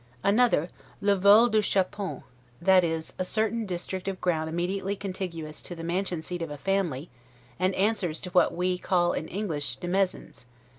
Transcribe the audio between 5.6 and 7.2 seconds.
to the mansion seat of a family,